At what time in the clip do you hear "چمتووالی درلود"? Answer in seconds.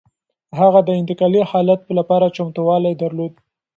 2.37-3.33